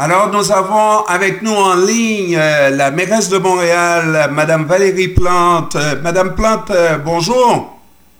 [0.00, 5.74] Alors, nous avons avec nous en ligne euh, la mairesse de Montréal, Madame Valérie Plante.
[5.74, 7.76] Euh, Madame Plante, euh, bonjour.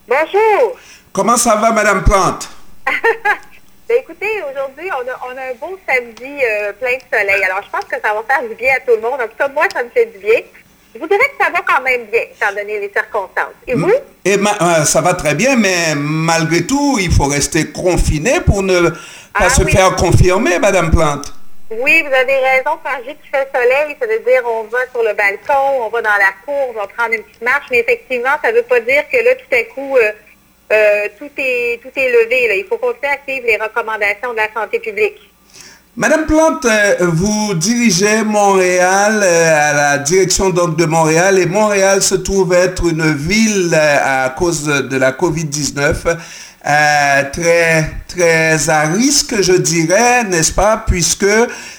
[0.08, 0.76] Bonjour.
[1.12, 2.48] Comment ça va, Madame Plante?
[3.88, 6.42] Ben, écoutez, aujourd'hui, on a, on a un beau samedi
[6.78, 7.42] plein de soleil.
[7.42, 9.18] Alors, je pense que ça va faire du bien à tout le monde.
[9.18, 10.40] En tout cas, moi, ça me fait du bien.
[10.94, 13.54] Je vous dirais que ça va quand même bien, étant donné les circonstances.
[13.66, 13.90] Et vous?
[14.26, 14.36] Et
[14.84, 18.96] ça va très bien, mais malgré tout, il faut rester confiné pour ne pas
[19.32, 19.72] Ah se oui.
[19.72, 21.32] faire confirmer, Madame Plante.
[21.70, 22.78] Oui, vous avez raison.
[22.82, 26.00] Quand dis qu'il fait soleil, ça veut dire on va sur le balcon, on va
[26.00, 27.66] dans la cour, on va prendre une petite marche.
[27.70, 30.12] Mais effectivement, ça ne veut pas dire que là, tout à coup, euh,
[30.72, 32.58] euh, tout, est, tout est levé.
[32.58, 35.18] Il faut continuer à suivre les recommandations de la santé publique.
[35.94, 42.14] Madame Plante, euh, vous dirigez Montréal à la direction donc de Montréal et Montréal se
[42.14, 46.16] trouve être une ville à cause de la COVID-19
[46.68, 51.26] euh, très très à risque, je dirais, n'est-ce pas, puisque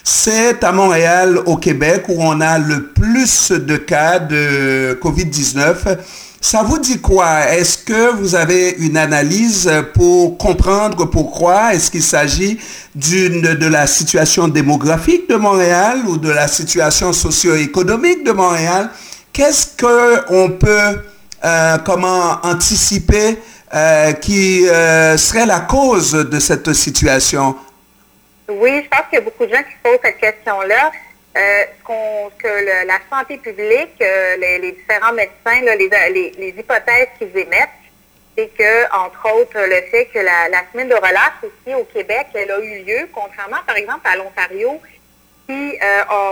[0.03, 5.97] c'est à Montréal, au Québec, où on a le plus de cas de COVID-19.
[6.41, 7.49] Ça vous dit quoi?
[7.49, 11.73] Est-ce que vous avez une analyse pour comprendre pourquoi?
[11.73, 12.57] Est-ce qu'il s'agit
[12.95, 18.89] d'une de la situation démographique de Montréal ou de la situation socio-économique de Montréal?
[19.33, 21.01] Qu'est-ce que on peut
[21.43, 23.37] euh, comment anticiper
[23.73, 27.55] euh, qui euh, serait la cause de cette situation
[28.47, 30.91] Oui, je pense qu'il y a beaucoup de gens qui se posent cette question-là.
[31.37, 31.63] Euh,
[32.39, 37.69] que la santé publique, euh, les, différents médecins, les, hypothèses qu'ils émettent,
[38.35, 42.51] c'est que, entre autres, le fait que la, semaine de relâche aussi au Québec, elle
[42.51, 44.81] a eu lieu, contrairement par exemple à l'Ontario,
[45.47, 45.77] qui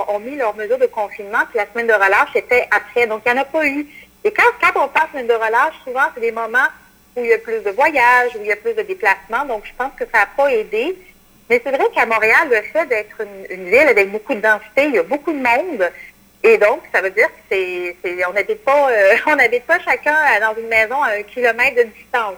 [0.08, 3.06] ont, mis leurs mesures de confinement, puis la semaine de relâche était après.
[3.08, 3.88] Donc, il n'y en a pas eu.
[4.24, 6.68] Et quand, quand on parle de semaine de relâche, souvent, c'est des moments
[7.18, 9.46] où il y a plus de voyages, où il y a plus de déplacements.
[9.46, 10.96] Donc, je pense que ça n'a pas aidé.
[11.50, 14.96] Mais c'est vrai qu'à Montréal, le fait d'être une, ville avec beaucoup de densité, il
[14.96, 15.92] y a beaucoup de monde.
[16.44, 20.16] Et donc, ça veut dire que c'est, on n'habite pas, euh, on n'habite pas chacun
[20.16, 22.36] euh, dans une maison à un kilomètre de distance.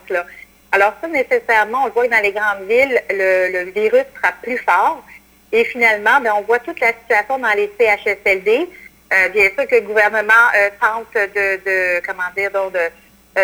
[0.71, 4.57] Alors ça, nécessairement, on le voit que dans les grandes villes, le, virus sera plus
[4.59, 5.03] fort.
[5.51, 8.69] Et finalement, ben, on voit toute la situation dans les CHSLD.
[9.11, 10.33] Euh, bien sûr que le gouvernement
[10.79, 12.79] tente de, de, comment dire, donc de,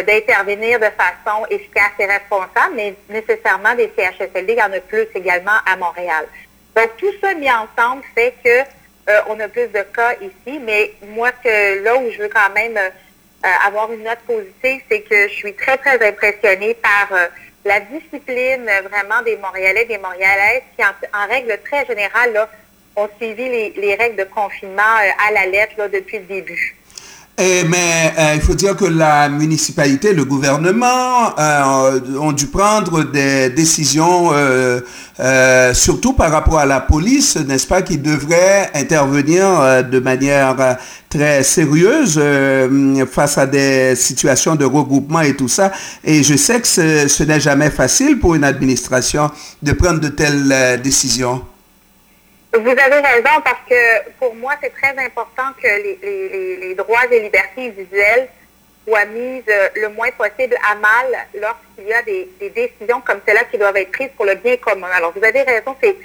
[0.03, 5.07] d'intervenir de façon efficace et responsable, mais nécessairement des CHSLD, il y en a plus
[5.15, 6.25] également à Montréal.
[6.75, 8.59] Donc tout ça mis ensemble fait que
[9.09, 12.75] euh, on a plus de cas ici, mais moi là où je veux quand même
[12.77, 12.89] euh,
[13.45, 17.27] euh, avoir une note positive, c'est que je suis très très impressionnée par euh,
[17.65, 22.49] la discipline euh, vraiment des Montréalais, des Montréalaises qui en, en règle très générale là,
[22.95, 26.75] ont suivi les, les règles de confinement euh, à la lettre là, depuis le début.
[27.37, 33.03] Et, mais euh, il faut dire que la municipalité, le gouvernement euh, ont dû prendre
[33.03, 39.81] des décisions, euh, surtout par rapport à la police, n'est-ce pas, qui devrait intervenir euh,
[39.81, 40.77] de manière
[41.09, 42.21] très sérieuse
[43.11, 45.73] face à des situations de regroupement et tout ça.
[46.05, 49.29] Et je sais que ce, ce n'est jamais facile pour une administration
[49.61, 51.41] de prendre de telles décisions.
[52.57, 57.67] Vous avez raison parce que pour moi, c'est très important que les, droits et libertés
[57.67, 58.29] individuelles
[58.87, 63.43] soient mises euh, le moins possible à mal lorsqu'il y a des, décisions comme celles-là
[63.45, 64.87] qui doivent être prises pour le bien commun.
[64.93, 65.97] Alors, vous avez raison, c'est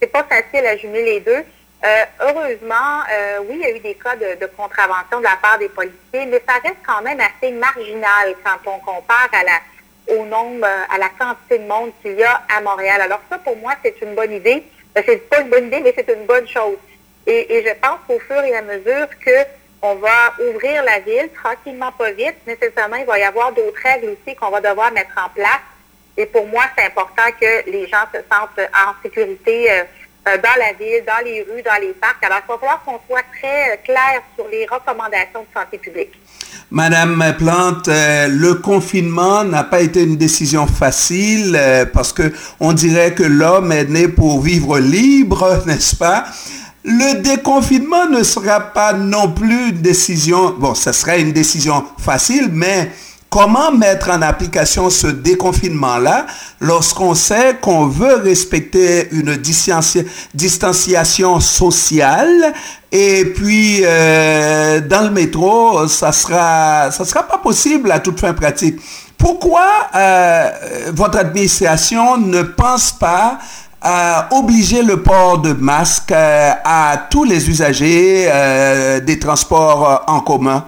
[0.00, 1.42] c'est pas facile à jumeler les deux.
[1.84, 5.58] Euh, heureusement, euh, oui, il y a eu des cas de, contravention de la part
[5.58, 9.30] des policiers, mais ça reste quand même assez marginal quand on compare
[10.08, 13.00] au nombre, à la quantité de monde qu'il y a à Montréal.
[13.00, 14.62] Alors ça, pour moi, c'est une bonne idée.
[14.96, 16.78] Euh, C'est pas une bonne idée, mais c'est une bonne chose.
[17.26, 19.46] Et, et je pense qu'au fur et à mesure que
[19.82, 24.16] on va ouvrir la ville, tranquillement, pas vite, nécessairement, il va y avoir d'autres règles
[24.16, 25.60] aussi qu'on va devoir mettre en place.
[26.16, 29.84] Et pour moi, c'est important que les gens se sentent en sécurité euh,
[30.28, 32.24] euh, dans la ville, dans les rues, dans les parcs.
[32.24, 36.14] Alors, il va falloir qu'on soit très euh, clair sur les recommandations de santé publique.
[36.72, 42.72] Madame Plante, euh, le confinement n'a pas été une décision facile euh, parce que on
[42.72, 46.24] dirait que l'homme est né pour vivre libre, n'est-ce pas?
[46.82, 52.48] Le déconfinement ne sera pas non plus une décision, bon, ça serait une décision facile,
[52.52, 52.90] mais
[53.36, 56.24] comment mettre en application ce déconfinement-là
[56.58, 62.54] lorsqu'on sait qu'on veut respecter une distanci- distanciation sociale
[62.90, 68.32] et puis euh, dans le métro, ça sera, ça sera pas possible à toute fin
[68.32, 68.80] pratique.
[69.18, 70.50] Pourquoi euh,
[70.94, 73.38] votre administration ne pense pas
[73.82, 78.30] à obliger le port de masque euh, à tous les usagers
[79.04, 80.64] des transports en commun?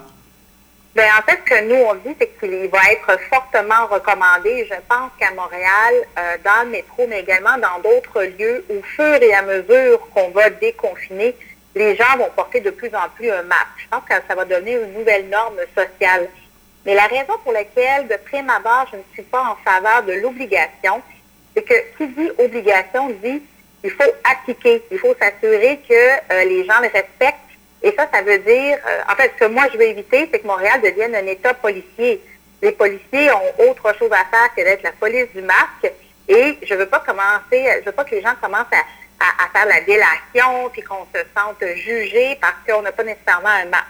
[0.95, 4.75] Bien, en fait, ce que nous, on dit, c'est qu'il va être fortement recommandé, je
[4.89, 9.35] pense qu'à Montréal, euh, dans le métro, mais également dans d'autres lieux, au fur et
[9.35, 11.37] à mesure qu'on va déconfiner,
[11.75, 13.79] les gens vont porter de plus en plus un masque.
[13.79, 16.29] Je pense que ça va devenir une nouvelle norme sociale.
[16.85, 20.15] Mais la raison pour laquelle, de prime abord, je ne suis pas en faveur de
[20.15, 21.03] l'obligation,
[21.55, 23.43] c'est que qui dit obligation dit
[23.85, 27.39] il faut appliquer, il faut s'assurer que euh, les gens le respectent.
[27.83, 30.41] Et ça, ça veut dire, euh, en fait, ce que moi je veux éviter, c'est
[30.41, 32.21] que Montréal devienne un État policier.
[32.61, 35.93] Les policiers ont autre chose à faire que d'être la police du masque.
[36.29, 39.81] Et je veux pas commencer, je veux pas que les gens commencent à, faire la
[39.81, 43.87] délation, puis qu'on se sente jugé parce qu'on n'a pas nécessairement un masque.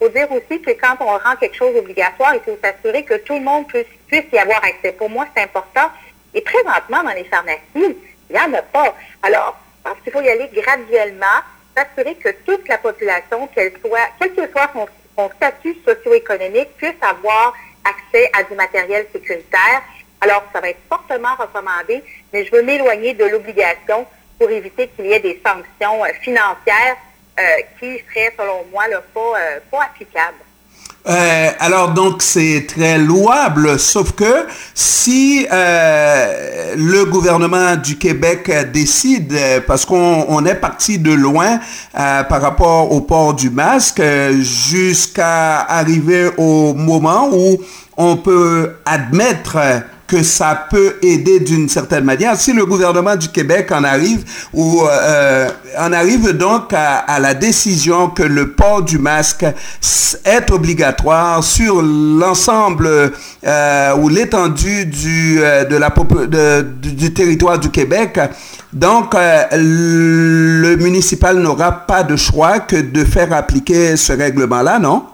[0.00, 3.14] Il faut dire aussi que quand on rend quelque chose obligatoire, il faut s'assurer que
[3.14, 4.92] tout le monde puisse, puisse y avoir accès.
[4.92, 5.90] Pour moi, c'est important.
[6.32, 7.96] Et présentement, dans les pharmacies, il
[8.30, 8.94] n'y en a pas.
[9.22, 11.40] Alors, pense qu'il faut y aller graduellement,
[11.76, 17.54] s'assurer que toute la population, qu'elle soit, quel que soit son, statut socio-économique, puisse avoir
[17.84, 19.82] accès à du matériel sécuritaire.
[20.20, 24.06] Alors, ça va être fortement recommandé, mais je veux m'éloigner de l'obligation
[24.38, 26.96] pour éviter qu'il y ait des sanctions euh, financières
[27.38, 27.42] euh,
[27.78, 30.38] qui seraient, selon moi, pas, euh, pas applicables.
[31.06, 39.38] Euh, alors donc c'est très louable, sauf que si euh, le gouvernement du Québec décide,
[39.66, 41.60] parce qu'on est parti de loin
[41.98, 44.02] euh, par rapport au port du masque,
[44.40, 47.58] jusqu'à arriver au moment où
[47.98, 49.58] on peut admettre
[50.06, 52.36] que ça peut aider d'une certaine manière.
[52.36, 55.48] Si le gouvernement du Québec en arrive ou euh,
[55.78, 59.46] en arrive donc à, la décision que le port du masque
[60.24, 63.12] est obligatoire sur l'ensemble
[63.46, 65.64] euh, ou l'étendue du euh,
[66.66, 68.18] du territoire du Québec,
[68.72, 75.04] donc le municipal n'aura pas de choix que de faire appliquer ce règlement-là, non?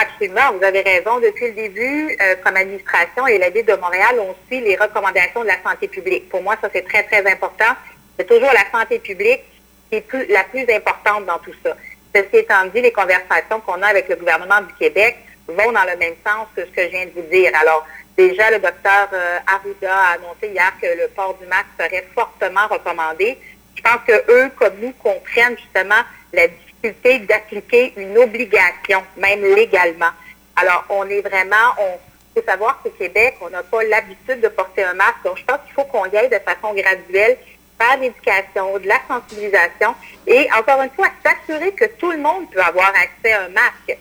[0.00, 1.18] Absolument, vous avez raison.
[1.18, 5.42] Depuis le début, euh, comme administration et la Ville de Montréal, on suit les recommandations
[5.42, 6.28] de la santé publique.
[6.28, 7.74] Pour moi, ça, c'est très, très important.
[8.16, 9.42] C'est toujours la santé publique
[9.90, 11.76] qui est la plus importante dans tout ça.
[12.14, 15.16] Ceci étant dit, les conversations qu'on a avec le gouvernement du Québec
[15.48, 17.50] vont dans le même sens que ce que je viens de vous dire.
[17.60, 17.84] Alors,
[18.16, 22.68] déjà, le docteur euh, Arruda a annoncé hier que le port du masque serait fortement
[22.68, 23.36] recommandé.
[23.74, 26.02] Je pense que eux, comme nous, comprennent justement
[26.32, 26.46] la
[26.82, 30.10] d'appliquer une obligation, même légalement.
[30.56, 31.98] Alors, on est vraiment, on
[32.34, 35.24] faut savoir qu'au Québec, on n'a pas l'habitude de porter un masque.
[35.24, 37.36] Donc, je pense qu'il faut qu'on y aille de façon graduelle,
[37.80, 39.94] faire l'éducation, de la sensibilisation
[40.26, 43.98] et, encore une fois, s'assurer que tout le monde peut avoir accès à un masque.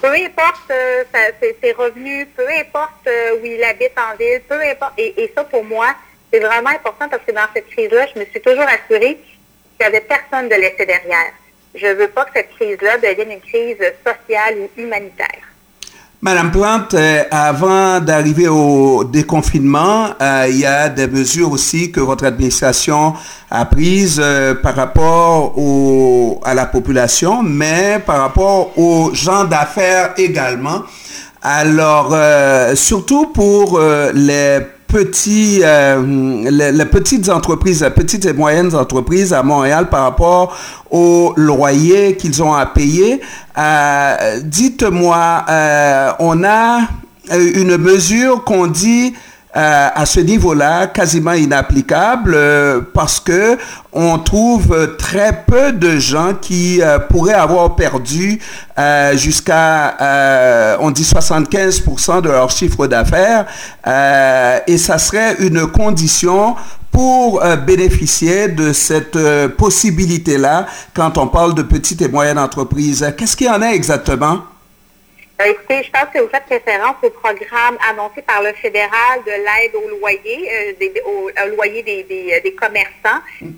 [0.00, 1.04] Peu importe euh,
[1.60, 4.94] ses, revenus, peu importe euh, où il habite en ville, peu importe.
[4.98, 5.94] Et, et ça, pour moi,
[6.32, 9.86] c'est vraiment important parce que dans cette crise-là, je me suis toujours assurée qu'il n'y
[9.86, 11.32] avait personne de laisser derrière.
[11.74, 15.42] Je ne veux pas que cette crise-là devienne une crise sociale ou humanitaire.
[16.24, 21.98] Madame Plante, euh, avant d'arriver au déconfinement, euh, il y a des mesures aussi que
[21.98, 23.14] votre administration
[23.50, 25.56] a prises euh, par rapport
[26.44, 30.84] à la population, mais par rapport aux gens d'affaires également.
[31.42, 32.14] Alors,
[32.76, 33.80] surtout pour
[34.14, 34.60] les
[34.92, 40.54] petits, euh, les, petites entreprises, les petites et moyennes entreprises à Montréal par rapport
[40.90, 43.22] au loyer qu'ils ont à payer.
[43.56, 46.80] Euh, dites-moi, euh, on a
[47.30, 49.14] une mesure qu'on dit
[49.54, 53.58] euh, à ce niveau-là quasiment inapplicable euh, parce que
[53.92, 58.40] on trouve très peu de gens qui euh, pourraient avoir perdu
[59.12, 63.44] jusqu'à on dit 75% de leur chiffre d'affaires
[64.66, 66.56] et ça serait une condition
[66.90, 69.18] pour bénéficier de cette
[69.58, 73.06] possibilité-là quand on parle de petites et moyennes entreprises.
[73.18, 74.38] Qu'est-ce qu'il y en a exactement?
[75.42, 79.30] Euh, écoutez, je pense que vous faites référence au programme annoncé par le fédéral de
[79.30, 80.48] l'aide au loyer,
[80.80, 83.20] euh, au, loyer des, euh, commerçants.
[83.40, 83.50] Mm.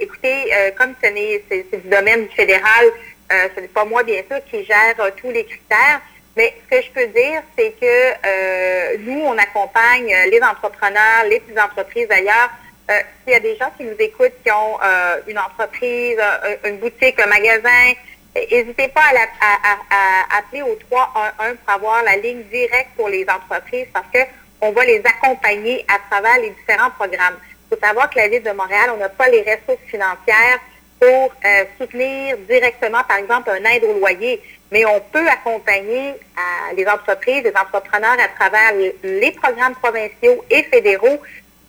[0.00, 2.86] écoutez, comme ce n'est c'est du domaine du fédéral,
[3.30, 6.00] ce n'est pas moi, bien sûr, qui gère tous les critères.
[6.36, 11.58] Mais ce que je peux dire, c'est que nous, on accompagne les entrepreneurs, les petites
[11.58, 12.50] entreprises d'ailleurs.
[12.88, 14.78] S'il y a des gens qui nous écoutent, qui ont
[15.26, 16.18] une entreprise,
[16.64, 17.92] une boutique, un magasin,
[18.34, 19.02] N'hésitez pas
[19.40, 24.84] à, appeler au 311 pour avoir la ligne directe pour les entreprises parce qu'on va
[24.84, 27.36] les accompagner à travers les différents programmes.
[27.42, 30.60] Il faut savoir que la Ville de Montréal, on n'a pas les ressources financières
[31.00, 36.74] pour euh, soutenir directement, par exemple, un aide au loyer, mais on peut accompagner euh,
[36.76, 38.72] les entreprises, les entrepreneurs à travers
[39.02, 41.20] les programmes provinciaux et fédéraux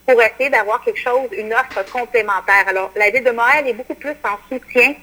[0.06, 2.68] pour essayer d'avoir quelque chose, une offre complémentaire.
[2.68, 4.94] Alors, la Ville de Montréal est beaucoup plus en soutien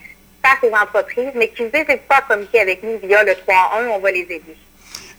[0.49, 3.35] face aux entreprises, mais qui n'hésitent pas communiquer avec nous via le 3-1,
[3.95, 4.57] on va les aider.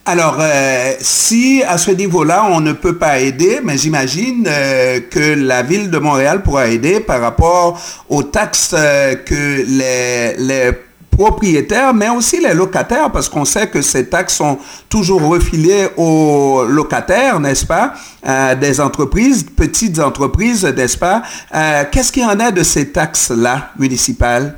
[0.05, 5.35] Alors, euh, si à ce niveau-là, on ne peut pas aider, mais j'imagine euh, que
[5.35, 10.71] la ville de Montréal pourra aider par rapport aux taxes euh, que les,
[11.11, 14.57] propriétaires, mais aussi les locataires, parce qu'on sait que ces taxes sont
[14.87, 17.93] toujours refilées aux locataires, n'est-ce pas,
[18.55, 21.23] des entreprises, petites entreprises, n'est-ce pas.
[21.91, 24.55] Qu'est-ce qu'il y en a de ces taxes-là municipales?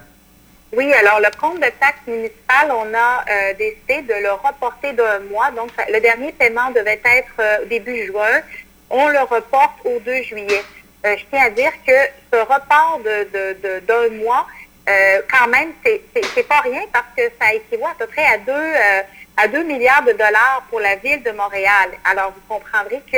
[0.74, 5.20] Oui, alors le compte de taxes municipales, on a euh, décidé de le reporter d'un
[5.20, 5.52] mois.
[5.52, 8.42] Donc, le dernier paiement devait être euh, début juin.
[8.90, 10.64] On le reporte au 2 juillet.
[11.06, 11.94] Euh, je tiens à dire que
[12.32, 14.48] ce report de, de, de, d'un mois,
[14.88, 18.52] euh, quand même, c'est pas rien parce que ça équivaut à peu près à 2
[18.52, 19.02] euh,
[19.38, 21.90] à 2 milliards de dollars pour la ville de Montréal.
[22.06, 23.18] Alors, vous comprendrez que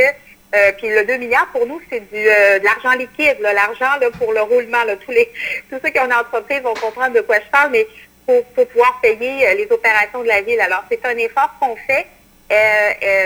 [0.53, 4.41] euh, puis le 2 milliards, pour nous, c'est euh, de l'argent liquide, l'argent pour le
[4.41, 4.83] roulement.
[4.83, 5.31] Là, tous, les,
[5.69, 7.87] tous ceux qui ont une entreprise vont comprendre de quoi je parle, mais
[8.25, 10.59] pour, pour pouvoir payer euh, les opérations de la ville.
[10.61, 12.07] Alors, c'est un effort qu'on fait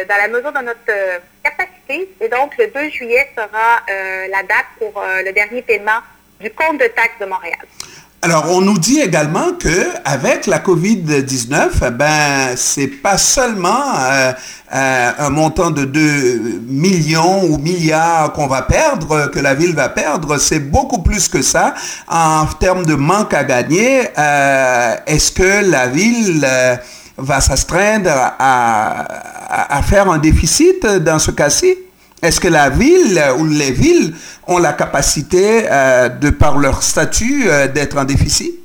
[0.08, 2.08] dans la mesure de notre capacité.
[2.22, 3.82] Et donc, le 2 juillet sera
[4.30, 6.00] la date pour le dernier paiement
[6.40, 7.60] du compte de taxes de Montréal.
[8.30, 13.70] Alors, on nous dit également que avec la COVID-19, ben, c'est pas seulement
[14.02, 14.34] euh,
[14.76, 19.88] euh, un montant de 2 millions ou milliards qu'on va perdre, que la ville va
[19.88, 21.74] perdre, c'est beaucoup plus que ça
[22.10, 24.10] en termes de manque à gagner.
[24.18, 26.46] Euh, Est-ce que la ville
[27.18, 31.87] va s'astreindre à faire un déficit dans ce cas-ci?
[32.24, 34.16] Est-ce que la ville ou les villes
[34.48, 38.56] ont la capacité, euh, de par leur statut, euh, d'être en déficit?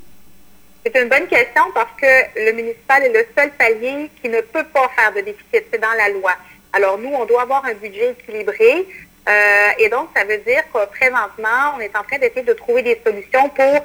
[0.85, 4.64] C'est une bonne question parce que le municipal est le seul palier qui ne peut
[4.73, 5.66] pas faire de déficit.
[5.71, 6.32] C'est dans la loi.
[6.73, 8.87] Alors nous, on doit avoir un budget équilibré.
[9.28, 12.82] Euh, et donc, ça veut dire que présentement, on est en train d'essayer de trouver
[12.82, 13.85] des solutions pour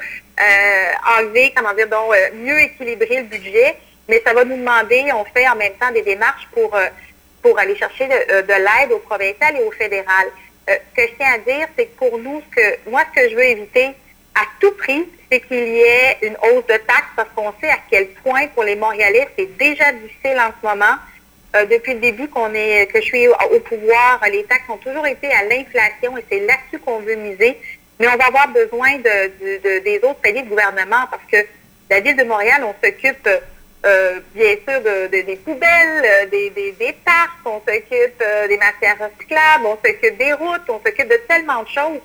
[1.19, 3.75] enlever, comment dire, donc, mieux équilibrer le budget.
[4.07, 6.74] Mais ça va nous demander, on fait en même temps des démarches pour,
[7.48, 10.27] pour aller chercher de, euh, de l'aide au provincial et au fédéral.
[10.70, 12.42] Euh, ce que je tiens à dire, c'est que pour nous,
[12.89, 13.88] moi, ce que je veux éviter
[14.36, 17.80] à tout prix, c'est qu'il y ait une hausse de taxes parce qu'on sait à
[17.89, 20.96] quel point pour les Montréalais, c'est déjà difficile en ce moment.
[21.56, 25.08] Euh, depuis le début qu'on est, que je suis au, pouvoir, les taxes ont toujours
[25.08, 27.58] été à l'inflation et c'est là-dessus qu'on veut miser.
[28.00, 31.38] Mais on va avoir besoin de, de, de, des autres paliers de gouvernement parce que
[31.89, 33.27] la ville de Montréal, on s'occupe
[33.88, 38.98] euh, bien sûr de, des poubelles, des, des, des parcs, on s'occupe euh, des matières
[39.00, 42.01] recyclables, on s'occupe des routes, on s'occupe de tellement de choses,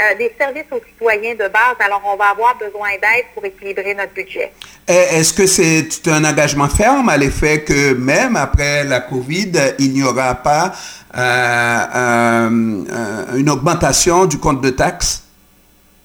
[0.00, 1.76] euh, des services aux citoyens de base.
[1.80, 4.52] Alors, on va avoir besoin d'aide pour équilibrer notre budget.
[4.86, 10.02] Est-ce que c'est un engagement ferme à l'effet que même après la COVID, il n'y
[10.02, 10.72] aura pas
[11.16, 12.48] euh,
[13.36, 15.22] une augmentation du compte de taxes?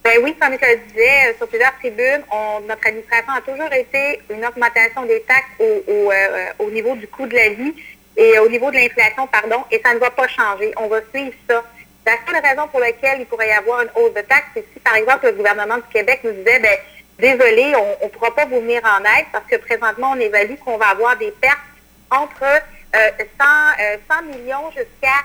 [0.08, 2.24] Ben oui, comme je le disais sur plusieurs tribunes,
[2.66, 7.28] notre administration a toujours été une augmentation des taxes au, euh, au, niveau du coût
[7.28, 7.74] de la vie
[8.16, 10.72] et au niveau de l'inflation, pardon, et ça ne va pas changer.
[10.78, 11.62] On va suivre ça.
[12.06, 14.80] La seule raison pour laquelle il pourrait y avoir une hausse de taxes, c'est si,
[14.80, 16.78] par exemple, le gouvernement du Québec nous disait, ben,
[17.20, 20.78] désolé, on ne pourra pas vous venir en aide parce que présentement, on évalue qu'on
[20.78, 21.58] va avoir des pertes
[22.12, 22.44] entre
[22.96, 23.46] euh, 100,
[23.82, 25.20] euh, 100 millions jusqu'à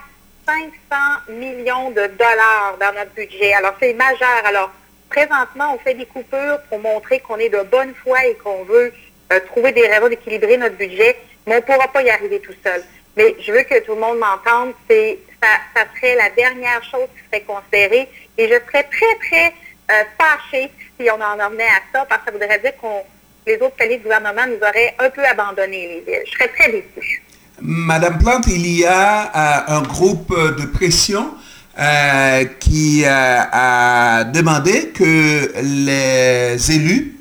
[0.47, 3.53] 500 millions de dollars dans notre budget.
[3.55, 4.43] Alors, c'est majeur.
[4.45, 4.71] Alors,
[5.09, 8.93] présentement, on fait des coupures pour montrer qu'on est de bonne foi et qu'on veut
[9.33, 12.55] euh, trouver des raisons d'équilibrer notre budget, mais on ne pourra pas y arriver tout
[12.65, 12.83] seul.
[13.17, 17.09] Mais je veux que tout le monde m'entende, c'est ça, ça serait la dernière chose
[17.15, 18.09] qui serait considérée
[18.39, 19.53] et je serais très, très
[19.91, 23.03] euh, fâchée si on en emmenait à ça, parce que ça voudrait dire qu'on
[23.47, 26.23] les autres paliers de gouvernement nous auraient un peu abandonné les villes.
[26.27, 27.23] Je serais très déçue.
[27.65, 31.33] Madame Plante, il y a euh, un groupe de pression
[31.79, 37.17] euh, qui euh, a demandé que les élus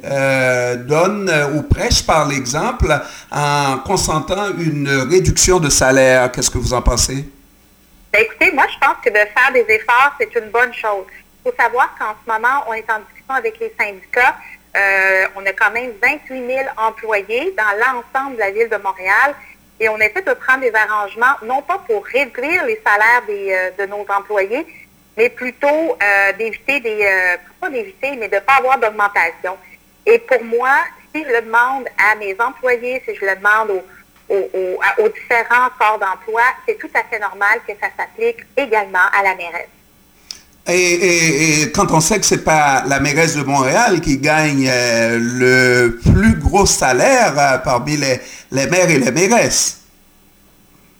[0.88, 2.92] donnent ou prêchent par l'exemple
[3.32, 6.32] en consentant une réduction de salaire.
[6.32, 7.24] Qu'est-ce que vous en pensez?
[8.12, 11.06] Ben, écoutez, moi, je pense que de faire des efforts, c'est une bonne chose.
[11.46, 14.36] Il faut savoir qu'en ce moment, on est en discussion avec les syndicats.
[15.36, 19.36] on a quand même 28 000 employés dans l'ensemble de la ville de Montréal
[19.82, 23.72] et on essaie de prendre des arrangements, non pas pour réduire les salaires des, euh,
[23.80, 24.66] de nos employés,
[25.18, 29.58] mais plutôt euh, d'éviter des, euh, pas d'éviter, mais de ne pas avoir d'augmentation.
[30.06, 30.78] Et pour moi,
[31.14, 35.10] si je le demande à mes employés, si je le demande aux, aux, aux, aux
[35.10, 39.81] différents corps d'emploi, c'est tout à fait normal que ça s'applique également à la mairesse.
[40.68, 45.18] Et, et, quand on sait que c'est pas la mairesse de Montréal qui gagne euh,
[45.20, 48.20] le plus gros salaire euh, parmi les,
[48.52, 49.82] les maires et les mairesses?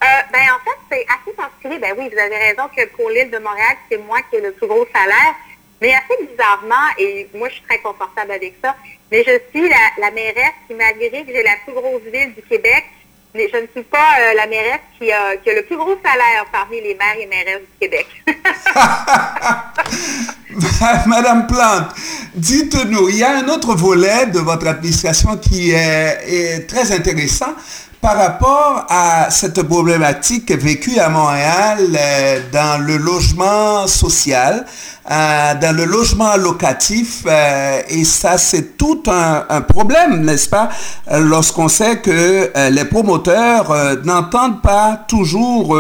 [0.04, 1.78] Euh, ben, en fait, c'est assez particulier.
[1.78, 4.52] Ben oui, vous avez raison que pour l'île de Montréal, c'est moi qui ai le
[4.52, 5.36] plus gros salaire.
[5.80, 8.76] Mais assez bizarrement, et moi je suis très confortable avec ça,
[9.12, 12.44] mais je suis la, la mairesse qui, malgré que j'ai la plus grosse ville du
[12.44, 12.86] Québec,
[13.34, 16.46] je ne suis pas euh, la mairesse qui a, qui a, le plus gros salaire
[16.52, 18.08] parmi les maires et mairesses du Québec.
[21.08, 21.96] Madame Plante,
[22.36, 27.56] dites-nous, il y a un autre volet de votre administration qui est, est très intéressant
[28.02, 34.66] par rapport à cette problématique vécue à Montréal euh, dans le logement social,
[35.10, 40.70] euh, dans le logement locatif, euh, et ça c'est tout un, un problème, n'est-ce pas,
[41.20, 43.72] lorsqu'on sait que les promoteurs
[44.04, 45.78] n'entendent pas toujours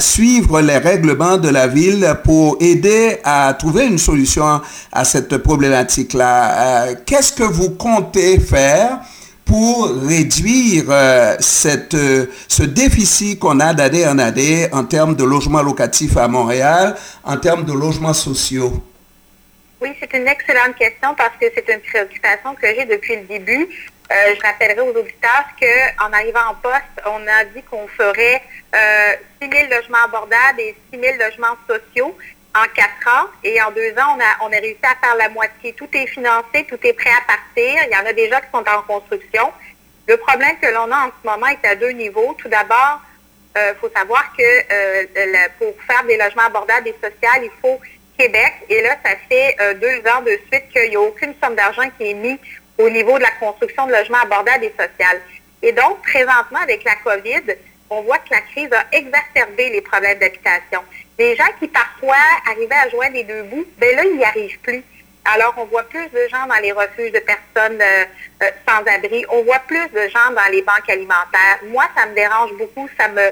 [0.00, 6.94] suivre les règlements de la ville pour aider à trouver une solution à cette problématique-là.
[7.06, 8.98] Qu'est-ce que vous comptez faire
[9.44, 15.62] pour réduire euh, euh, ce déficit qu'on a d'année en année en termes de logements
[15.62, 18.72] locatifs à Montréal, en termes de logements sociaux?
[19.80, 23.68] Oui, c'est une excellente question parce que c'est une préoccupation que j'ai depuis le début.
[24.10, 28.42] Euh, je rappellerai aux auditeurs qu'en arrivant en poste, on a dit qu'on ferait
[29.40, 32.16] 6 000 logements abordables et 6 000 logements sociaux
[32.54, 35.28] en quatre ans et en deux ans, on a, on a réussi à faire la
[35.28, 35.72] moitié.
[35.72, 37.82] Tout est financé, tout est prêt à partir.
[37.86, 39.52] Il y en a déjà qui sont en construction.
[40.06, 42.34] Le problème que l'on a en ce moment est à deux niveaux.
[42.38, 43.00] Tout d'abord,
[43.56, 47.80] il euh, faut savoir que euh, pour faire des logements abordables et sociaux, il faut
[48.18, 48.52] Québec.
[48.68, 51.88] Et là, ça fait euh, deux ans de suite qu'il n'y a aucune somme d'argent
[51.96, 52.38] qui est mise
[52.78, 55.20] au niveau de la construction de logements abordables et sociaux.
[55.62, 57.54] Et donc, présentement, avec la COVID,
[57.90, 60.82] on voit que la crise a exacerbé les problèmes d'habitation.
[61.18, 62.16] Les gens qui parfois
[62.50, 64.82] arrivaient à joindre les deux bouts, ben là, ils n'y arrivent plus.
[65.24, 68.04] Alors, on voit plus de gens dans les refuges de personnes euh,
[68.42, 69.24] euh, sans abri.
[69.30, 71.60] On voit plus de gens dans les banques alimentaires.
[71.68, 72.88] Moi, ça me dérange beaucoup.
[72.98, 73.22] Ça me,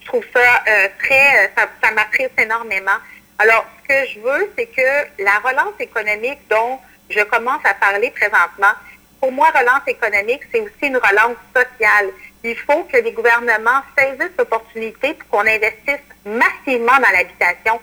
[0.00, 2.98] je trouve ça euh, très, ça, ça m'attriste énormément.
[3.38, 6.78] Alors, ce que je veux, c'est que la relance économique dont
[7.08, 8.74] je commence à parler présentement,
[9.20, 12.10] pour moi, relance économique, c'est aussi une relance sociale.
[12.44, 17.80] Il faut que les gouvernements saisissent l'opportunité pour qu'on investisse massivement dans l'habitation.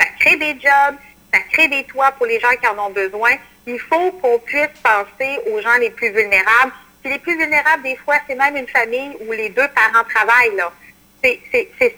[0.00, 0.96] Ça crée des jobs,
[1.32, 3.30] ça crée des toits pour les gens qui en ont besoin.
[3.66, 6.72] Il faut qu'on puisse penser aux gens les plus vulnérables.
[7.02, 10.56] Puis les plus vulnérables, des fois, c'est même une famille où les deux parents travaillent.
[10.56, 10.72] Là.
[11.22, 11.40] C'est,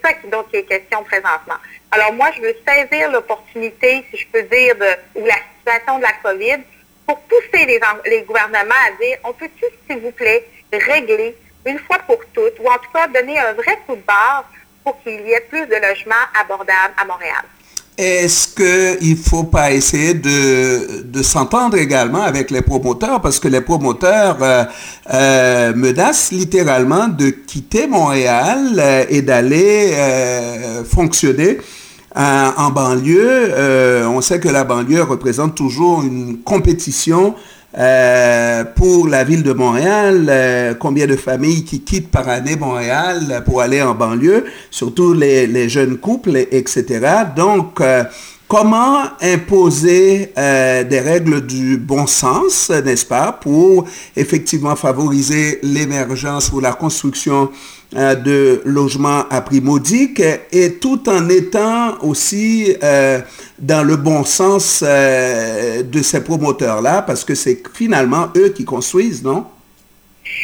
[0.03, 1.57] ça qui, dont il est question présentement.
[1.91, 6.03] Alors moi, je veux saisir l'opportunité, si je peux dire, de, ou la situation de
[6.03, 6.63] la COVID
[7.07, 11.37] pour pousser les, les gouvernements à dire, on peut-tu, s'il vous plaît, régler
[11.67, 14.45] une fois pour toutes, ou en tout cas donner un vrai coup de barre
[14.85, 17.45] pour qu'il y ait plus de logements abordables à Montréal.
[18.03, 23.21] Est-ce qu'il ne faut pas essayer de, de s'entendre également avec les promoteurs?
[23.21, 24.65] Parce que les promoteurs euh,
[25.13, 29.93] euh, menacent littéralement de quitter Montréal euh, et d'aller
[30.91, 31.59] fonctionner
[32.17, 33.53] en banlieue.
[34.09, 37.35] on sait que la banlieue représente toujours une compétition
[37.79, 43.43] euh, pour la ville de Montréal, euh, combien de familles qui quittent par année Montréal
[43.45, 47.01] pour aller en banlieue, surtout les, les jeunes couples, etc.
[47.37, 48.03] Donc, euh,
[48.51, 53.87] comment imposer des règles du bon sens, n'est-ce pas, pour
[54.17, 57.51] effectivement favoriser l'émergence ou la construction
[57.97, 63.19] euh, de logements à prix modique et tout en étant aussi euh,
[63.59, 69.25] dans le bon sens euh, de ces promoteurs-là, parce que c'est finalement eux qui construisent,
[69.25, 69.45] non?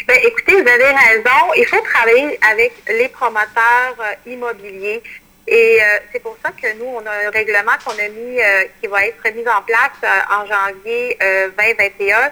[0.08, 1.52] Ben, écoutez, vous avez raison.
[1.56, 3.94] Il faut travailler avec les promoteurs
[4.26, 5.00] immobiliers.
[5.48, 5.78] Et
[6.12, 8.38] c'est pour ça que nous, on a un règlement qu'on a mis,
[8.80, 9.92] qui va être mis en place
[10.30, 11.16] en janvier
[11.56, 12.30] 2021,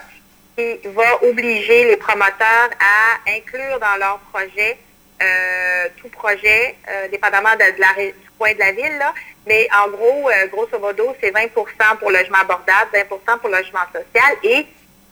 [0.57, 4.79] qui va obliger les promoteurs à inclure dans leur projet
[5.23, 8.99] euh, tout projet, euh, dépendamment de, la, du coin de la ville.
[8.99, 9.15] Là.
[9.47, 11.51] Mais en gros, euh, grosso modo, c'est 20%
[11.99, 14.67] pour logement abordable, 20% pour logement social et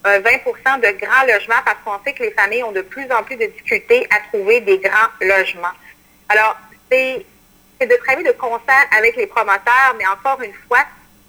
[0.04, 3.36] 20% de grands logements parce qu'on sait que les familles ont de plus en plus
[3.36, 5.76] de difficultés à trouver des grands logements.
[6.28, 6.56] Alors,
[6.90, 7.24] c'est
[7.86, 10.84] de travailler de concert avec les promoteurs, mais encore une fois,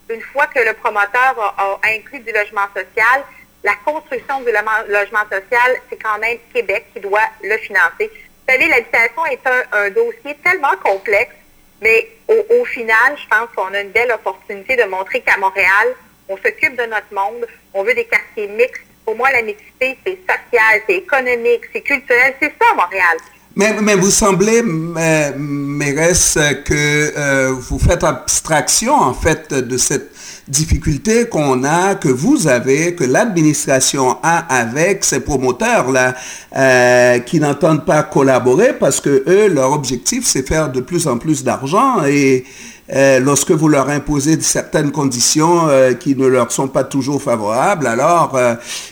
[0.10, 3.24] une fois que le promoteur a, inclus du logement social,
[3.64, 4.52] la construction du
[4.90, 8.10] logement social, c'est quand même Québec qui doit le financer.
[8.10, 11.34] Vous savez, l'habitation est un, dossier tellement complexe,
[11.82, 15.96] mais au, final, je pense qu'on a une belle opportunité de montrer qu'à Montréal,
[16.28, 18.84] on s'occupe de notre monde, on veut des quartiers mixtes.
[19.06, 23.18] Pour moi, la mixité, c'est social, c'est économique, c'est culturel, c'est ça, Montréal.
[23.56, 30.14] Mais, vous semblez, mairesse, que euh, vous faites abstraction, en fait, de cette
[30.48, 36.16] difficultés qu'on a, que vous avez, que l'administration a avec ces promoteurs-là
[36.56, 41.18] euh, qui n'entendent pas collaborer parce que eux, leur objectif, c'est faire de plus en
[41.18, 42.44] plus d'argent et
[42.90, 45.68] lorsque vous leur imposez certaines conditions
[46.00, 48.38] qui ne leur sont pas toujours favorables, alors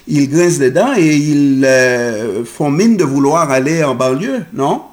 [0.07, 4.85] ils grincent des dents et ils font mine de vouloir aller en banlieue, non?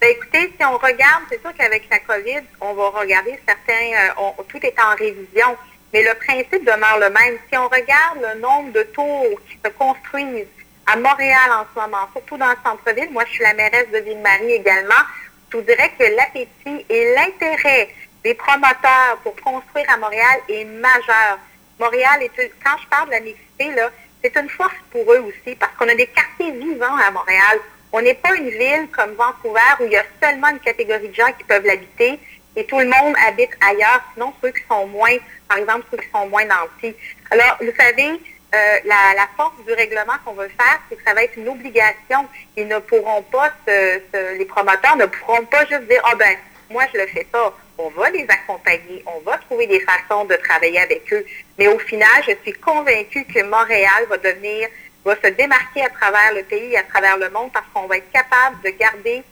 [0.00, 4.14] Ben, écoutez, si on regarde, c'est sûr qu'avec la COVID, on va regarder certains,
[4.48, 5.56] tout est en révision,
[5.92, 7.34] mais le principe demeure le même.
[7.50, 10.46] Si on regarde le nombre de tours qui se construisent
[10.86, 13.98] à Montréal en ce moment, surtout dans le centre-ville, moi je suis la mairesse de
[13.98, 15.02] Ville-Marie également,
[15.50, 17.88] je vous dirais que l'appétit et l'intérêt
[18.24, 21.38] des promoteurs pour construire à Montréal est majeur.
[21.78, 23.74] Montréal, est, quand je parle de la mixité,
[24.22, 27.60] c'est une force pour eux aussi parce qu'on a des quartiers vivants à Montréal.
[27.92, 31.14] On n'est pas une ville comme Vancouver où il y a seulement une catégorie de
[31.14, 32.18] gens qui peuvent l'habiter
[32.56, 35.16] et tout le monde habite ailleurs, sinon ceux qui sont moins,
[35.48, 36.96] par exemple, ceux qui sont moins nantis.
[37.30, 38.20] Alors, vous savez,
[38.54, 42.26] euh, la, force du règlement qu'on veut faire, c'est que ça va être une obligation.
[42.56, 46.36] Ils ne pourront pas, les promoteurs ne pourront pas juste dire, ah ben,
[46.70, 47.56] moi je le fais pas.
[47.78, 51.24] On va les accompagner, on va trouver des façons de travailler avec eux.
[51.58, 54.68] Mais au final, je suis convaincue que Montréal va devenir,
[55.04, 58.10] va se démarquer à travers le pays, à travers le monde, parce qu'on va être
[58.12, 59.22] capable de garder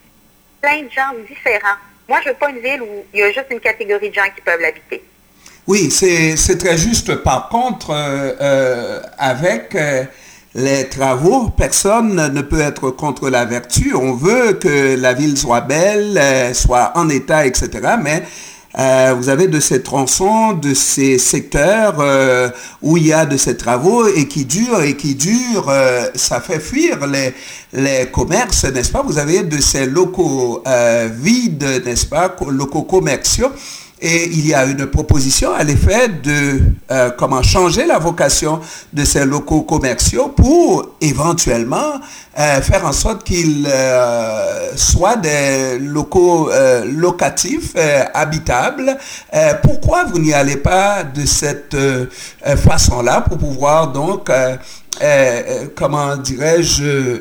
[0.61, 1.77] plein de gens différents.
[2.09, 4.31] Moi, je veux pas une ville où il y a juste une catégorie de gens
[4.35, 5.03] qui peuvent l'habiter.
[5.67, 7.17] Oui, c'est très juste.
[7.17, 10.05] Par contre, euh, euh, avec euh,
[10.57, 13.95] les travaux, personne ne peut être contre la vertu.
[13.95, 16.19] On veut que la ville soit belle,
[16.55, 17.69] soit en état, etc.
[18.03, 18.23] Mais
[19.15, 21.97] vous avez de ces tronçons, de ces secteurs
[22.81, 25.73] où il y a de ces travaux et qui durent et qui durent,
[26.15, 27.35] ça fait fuir les,
[27.75, 29.03] les commerces, n'est-ce pas?
[29.03, 30.63] Vous avez de ces locaux
[31.21, 32.35] vides, n'est-ce pas?
[32.49, 33.51] Locaux commerciaux
[34.01, 38.61] et il y a une proposition à l'effet de euh, comment changer la vocation
[38.93, 41.95] de ces locaux commerciaux pour éventuellement
[42.39, 46.51] euh, faire en sorte qu'ils euh, soient des locaux
[46.85, 47.75] locatifs,
[48.13, 48.97] habitables.
[49.63, 51.77] pourquoi vous n'y allez pas de cette
[52.45, 54.31] façon-là pour pouvoir donc,
[55.75, 57.21] comment dirais-je,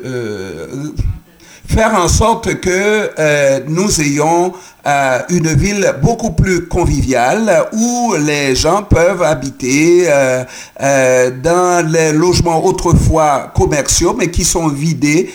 [1.68, 4.54] faire en sorte que euh, nous ayons
[4.86, 12.64] euh, une ville beaucoup plus conviviale où les gens peuvent habiter euh, dans les logements
[12.64, 15.34] autrefois commerciaux mais qui sont vidés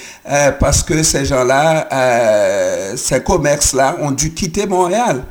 [0.60, 1.88] parce que ces gens-là,
[2.96, 5.24] ces commerces-là ont dû quitter Montréal.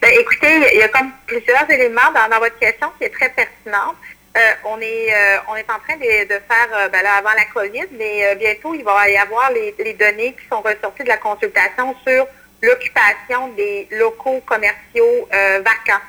[0.00, 3.96] Ben, écoutez, il y a comme plusieurs éléments dans, votre question qui est très pertinente.
[4.36, 7.44] Euh, on est euh, on est en train de, faire euh, ben là, avant la
[7.54, 11.94] COVID, mais bientôt il va y avoir les, données qui sont ressorties de la consultation
[12.04, 12.26] sur
[12.60, 16.02] l'occupation des locaux commerciaux vacants.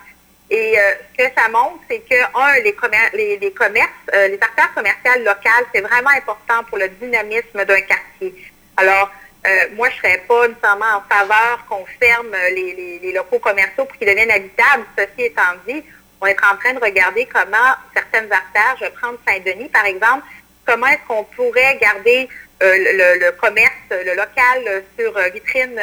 [0.49, 2.75] Et ce que ça montre, c'est que, un, les,
[3.13, 8.33] les, les commerces, les acteurs commerciaux locaux, c'est vraiment important pour le dynamisme d'un quartier.
[8.77, 9.11] Alors,
[9.75, 13.97] moi, je ne serais pas nécessairement en faveur qu'on ferme les, les locaux commerciaux pour
[13.97, 14.85] qu'ils deviennent habitables.
[14.97, 15.83] Ceci étant dit,
[16.25, 20.23] on est en train de regarder comment certaines artères, je vais prendre Saint-Denis par exemple,
[20.65, 22.27] comment est-ce qu'on pourrait garder
[22.63, 22.73] euh,
[23.19, 25.79] le, commerce, le local euh, sur euh, vitrine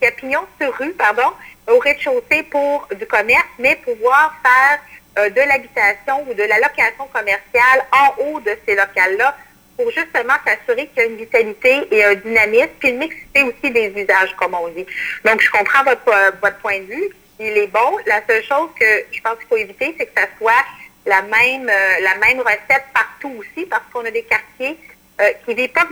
[0.00, 1.32] Capignon sur rue, pardon,
[1.66, 7.84] au rez-de-chaussée pour du commerce, mais pouvoir faire de l'habitation ou de la location commerciale
[7.90, 9.36] en haut de ces locales-là
[9.76, 13.72] pour justement s'assurer qu'il y a une vitalité et un dynamisme, puis une mixité aussi
[13.72, 14.86] des usages, comme on dit.
[15.24, 17.98] Donc, je comprends votre, votre point de vue il est bon.
[18.06, 20.64] La seule chose que je pense qu'il faut éviter, c'est que ça soit
[21.06, 24.78] la même, euh, la même recette partout aussi, parce qu'on a des quartiers
[25.20, 25.86] euh, qui ne vivent, pas,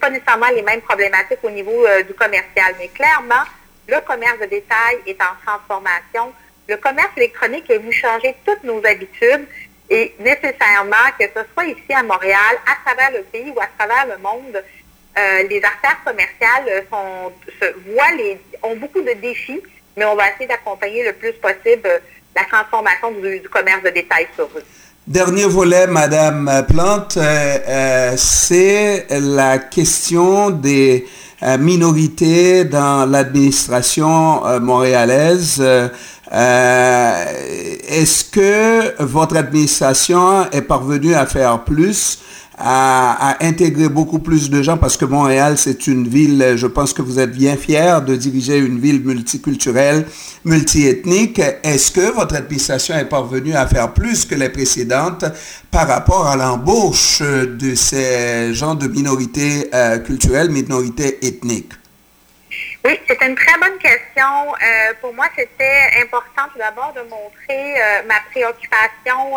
[0.00, 2.74] pas nécessairement les mêmes problématiques au niveau euh, du commercial.
[2.78, 3.44] Mais clairement,
[3.88, 6.32] le commerce de détail est en transformation.
[6.68, 9.46] Le commerce électronique a vu changer toutes nos habitudes
[9.88, 14.06] et nécessairement, que ce soit ici à Montréal, à travers le pays ou à travers
[14.06, 14.62] le monde,
[15.50, 16.84] les artères commerciales
[17.86, 19.60] voient les, ont beaucoup de défis
[19.98, 21.98] mais on va essayer d'accompagner le plus possible euh,
[22.36, 24.62] la transformation du, commerce de détail sur eux.
[25.06, 31.06] Dernier volet, Madame Plante, euh, euh, c'est la question des
[31.60, 35.62] minorités dans l'administration montréalaise.
[36.32, 42.18] Est-ce que votre administration est parvenue à faire plus
[42.58, 47.02] à, intégrer beaucoup plus de gens parce que Montréal, c'est une ville, je pense que
[47.02, 50.06] vous êtes bien fier de diriger une ville multiculturelle,
[50.44, 51.40] multiethnique.
[51.62, 55.24] Est-ce que votre administration est parvenue à faire plus que les précédentes
[55.70, 61.72] par rapport à l'embauche de ces gens de minorités euh, culturelles, minorités ethniques?
[62.84, 64.24] Oui, c'est une très bonne question.
[64.54, 69.36] Euh, pour moi, c'était important tout d'abord de montrer euh, ma préoccupation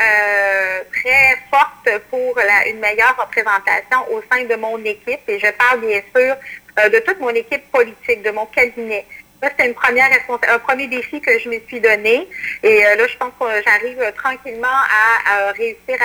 [0.00, 5.20] euh, très forte pour une meilleure représentation au sein de mon équipe.
[5.28, 6.36] Et je parle bien sûr
[6.78, 9.04] euh, de toute mon équipe politique, de mon cabinet.
[9.42, 10.10] Ça, c'était une première
[10.48, 12.28] un premier défi que je me suis donné.
[12.62, 15.96] Et là, je pense que j'arrive tranquillement à, réussir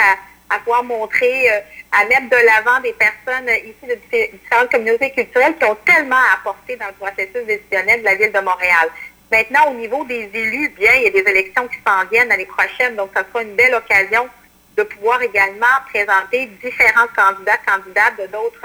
[0.50, 1.50] à, pouvoir montrer,
[1.92, 3.96] à mettre de l'avant des personnes ici de
[4.38, 8.40] différentes communautés culturelles qui ont tellement apporté dans le processus décisionnel de la Ville de
[8.40, 8.90] Montréal.
[9.34, 12.46] Maintenant, au niveau des élus, bien, il y a des élections qui s'en viennent l'année
[12.46, 14.28] prochaine, donc ça sera une belle occasion
[14.78, 18.64] de pouvoir également présenter différents candidats, candidates de d'autres,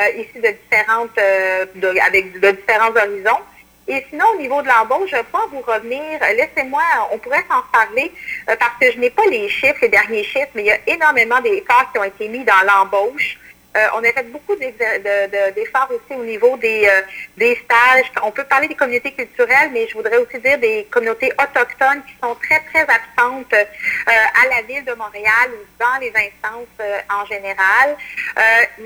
[0.00, 1.66] euh, ici de différentes, euh,
[2.06, 3.42] avec de différents horizons.
[3.88, 6.20] Et sinon, au niveau de l'embauche, je vais pas vous revenir.
[6.36, 8.12] Laissez-moi, on pourrait s'en parler
[8.48, 10.78] euh, parce que je n'ai pas les chiffres, les derniers chiffres, mais il y a
[10.86, 13.38] énormément d'efforts qui ont été mis dans l'embauche.
[13.76, 17.02] Euh, on a fait beaucoup d'efforts aussi au niveau euh,
[17.36, 18.10] des, stages.
[18.22, 22.14] On peut parler des communautés culturelles, mais je voudrais aussi dire des communautés autochtones qui
[22.22, 23.64] sont très, très absentes euh,
[24.08, 26.66] à la ville de Montréal ou dans les instances
[27.10, 27.96] en général.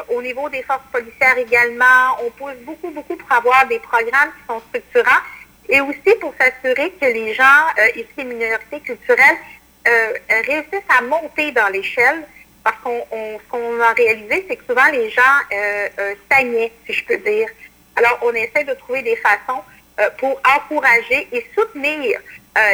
[0.08, 4.46] au niveau des forces policières également, on pousse beaucoup, beaucoup pour avoir des programmes qui
[4.48, 5.22] sont structurants
[5.68, 9.38] et aussi pour s'assurer que les gens issus des minorités culturelles
[10.46, 12.24] réussissent à monter dans l'échelle
[12.62, 16.14] parce qu'on ce qu'on a réalisé, c'est que souvent les gens euh, euh,
[16.86, 17.48] si je peux dire.
[17.96, 19.62] Alors, on essaie de trouver des façons
[19.98, 22.20] euh, pour encourager et soutenir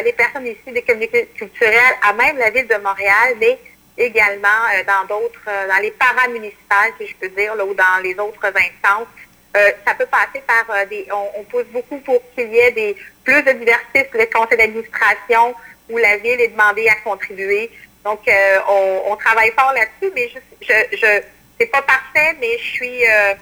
[0.05, 3.57] les personnes ici des communautés culturelles à même la ville de Montréal, mais
[3.97, 4.49] également
[4.85, 9.07] dans d'autres, dans les paramunicipales, si je peux dire, là, ou dans les autres instances.
[9.55, 11.07] ça peut passer par des.
[11.13, 15.55] On, pousse beaucoup pour qu'il y ait des plus de diversité sur les conseils d'administration
[15.89, 17.71] où la ville est demandée à contribuer.
[18.07, 21.23] Donc, euh, on, travaille fort là-dessus, mais je, je,
[21.59, 23.35] c'est pas parfait, mais je suis, euh,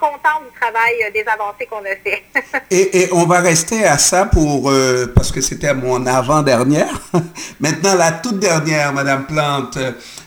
[0.00, 2.22] contente du travail euh, des avancées qu'on a fait.
[2.70, 4.72] et, on va rester à ça pour,
[5.14, 6.98] parce que c'était mon avant-dernière.
[7.60, 9.78] Maintenant, la toute dernière, Madame Plante,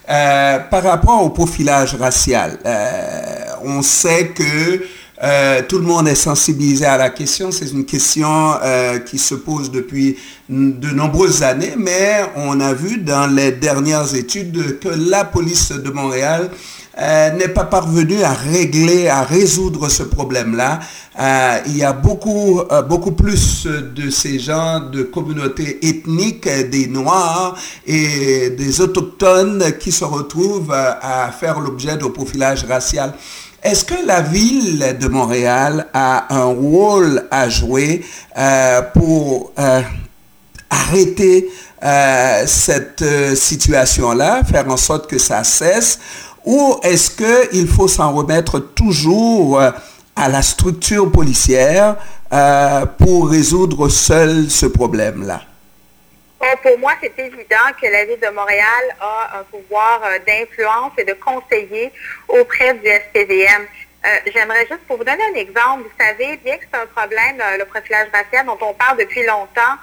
[0.06, 2.60] par rapport au profilage racial,
[3.64, 4.86] on sait que
[5.22, 7.52] euh, tout le monde est sensibilisé à la question.
[7.52, 13.00] C'est une question euh, qui se pose depuis de nombreuses années, mais on a vu
[13.00, 16.50] dans les dernières études que la police de Montréal
[16.98, 20.80] euh, n'est pas parvenue à régler, à résoudre ce problème-là.
[21.68, 28.52] il y a beaucoup, beaucoup plus de ces gens de communautés ethniques, des Noirs et
[28.52, 33.14] des Autochtones qui se retrouvent à faire l'objet de profilage racial.
[33.62, 38.06] Est-ce que la ville de Montréal a un rôle à jouer
[38.38, 39.82] euh, pour euh,
[40.70, 41.50] arrêter
[41.84, 43.04] euh, cette
[43.36, 46.00] situation-là, faire en sorte que ça cesse,
[46.46, 51.98] ou est-ce qu'il faut s'en remettre toujours à la structure policière
[52.98, 55.42] pour résoudre seul ce problème-là?
[56.62, 61.04] Pour moi, c'est évident que la Ville de Montréal a un pouvoir euh, d'influence et
[61.04, 61.92] de conseiller
[62.28, 63.66] auprès du SPVM.
[64.06, 67.42] Euh, j'aimerais juste pour vous donner un exemple, vous savez bien que c'est un problème,
[67.58, 69.76] le profilage racial dont on parle depuis longtemps.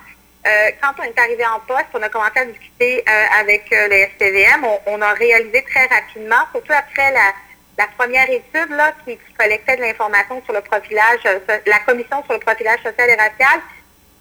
[0.46, 3.04] Euh, quand on est arrivé en poste, on a commencé à discuter
[3.38, 4.64] avec le SPVM.
[4.86, 9.82] On, a réalisé très rapidement, surtout après la, première étude là, qui, qui collectait de
[9.82, 11.20] l'information sur le profilage,
[11.66, 13.60] la commission sur le profilage social et racial,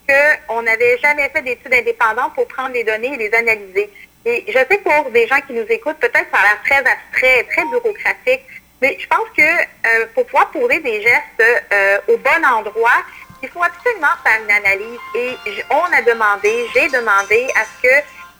[0.07, 3.89] qu'on n'avait jamais fait d'études indépendantes pour prendre les données et les analyser.
[4.25, 6.77] Et je sais que pour des gens qui nous écoutent, peut-être ça a l'air très
[6.77, 8.41] abstrait, très bureaucratique,
[8.81, 13.03] mais je pense que euh, pour pouvoir poser des gestes euh, au bon endroit,
[13.41, 14.99] il faut absolument faire une analyse.
[15.15, 15.35] Et
[15.69, 17.95] on a demandé, j'ai demandé à ce que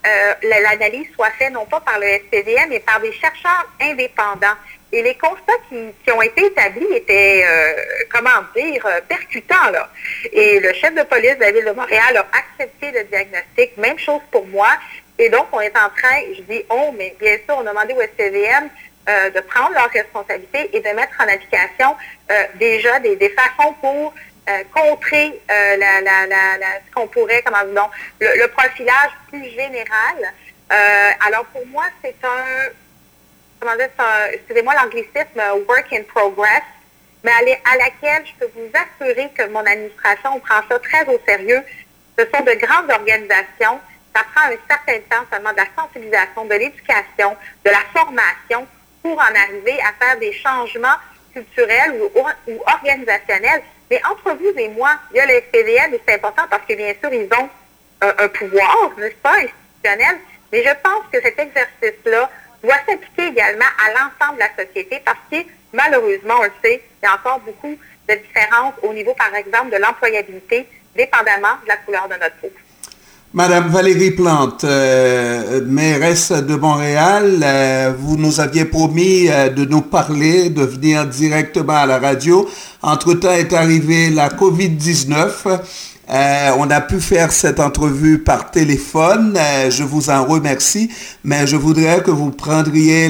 [0.07, 4.57] euh, l'analyse soit faite non pas par le SPVM, mais par des chercheurs indépendants.
[4.95, 7.73] Et les constats qui, ont été établis étaient, euh,
[8.09, 9.69] comment dire, euh, percutants.
[9.69, 9.89] Là.
[10.31, 13.75] Et le chef de police de la Ville de Montréal a accepté le diagnostic.
[13.75, 14.69] Même chose pour moi.
[15.19, 17.93] Et donc, on est en train, je dis on, mais bien sûr, on a demandé
[17.93, 18.69] au SPVM
[19.09, 21.97] euh, de prendre leurs responsabilités et de mettre en application
[22.55, 24.13] déjà des, façons pour
[24.73, 27.89] contrer ce qu'on pourrait, comment dire,
[28.21, 30.33] le, le, profilage plus général.
[31.27, 32.71] alors, pour moi, c'est un
[34.33, 36.63] excusez-moi l'anglicisme, work in progress,
[37.23, 41.61] mais à laquelle je peux vous assurer que mon administration prend ça très au sérieux.
[42.17, 43.79] Ce sont de grandes organisations.
[44.15, 48.67] Ça prend un certain temps seulement de la sensibilisation, de l'éducation, de la formation
[49.01, 50.97] pour en arriver à faire des changements
[51.33, 53.61] culturels ou, organisationnels.
[53.89, 56.73] Mais entre vous et moi, il y a le SPVM et c'est important parce que
[56.73, 57.49] bien sûr, ils ont
[58.01, 60.17] un pouvoir, n'est-ce pas, institutionnel.
[60.51, 62.29] Mais je pense que cet exercice-là
[62.65, 65.37] doit s'appliquer également à l'ensemble de la société parce que
[65.73, 67.77] malheureusement, on le sait, il y a encore beaucoup
[68.09, 72.51] de différences au niveau, par exemple, de l'employabilité, dépendamment de la couleur de notre peau.
[73.33, 79.81] Madame Valérie Plante, euh, mairesse de Montréal, euh, vous nous aviez promis euh, de nous
[79.81, 82.47] parler, de venir directement à la radio.
[82.81, 85.59] Entre-temps est arrivée la COVID-19.
[86.09, 89.37] On a pu faire cette entrevue par téléphone.
[89.69, 90.89] je vous en remercie,
[91.23, 93.09] mais je voudrais que vous prendriez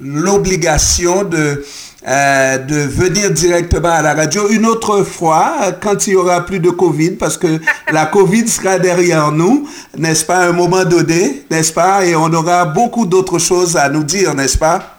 [0.00, 1.64] l'obligation de
[2.08, 6.60] euh, de venir directement à la radio une autre fois quand il y aura plus
[6.60, 7.58] de Covid parce que
[7.90, 12.32] la Covid sera derrière nous, n'est-ce pas, à un moment donné, n'est-ce pas, et on
[12.32, 14.95] aura beaucoup d'autres choses à nous dire, n'est-ce pas?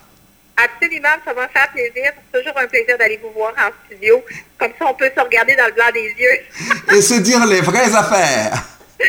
[0.57, 2.11] Absolument, ça va faire plaisir.
[2.15, 4.23] C'est toujours un plaisir d'aller vous voir en studio.
[4.57, 6.95] Comme ça, on peut se regarder dans le blanc des yeux.
[6.97, 8.63] et se dire les vraies affaires.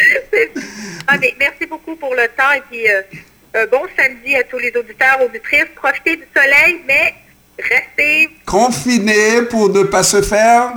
[1.08, 5.22] ah, merci beaucoup pour le temps et puis euh, bon samedi à tous les auditeurs,
[5.22, 5.64] auditrices.
[5.74, 7.14] Profitez du soleil, mais
[7.58, 10.72] restez confinés pour ne pas se faire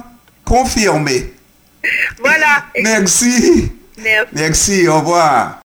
[0.45, 1.33] confirmer.
[2.19, 2.65] Voilà.
[2.81, 3.71] Merci.
[3.97, 4.29] Merci.
[4.33, 5.59] Merci, au revoir.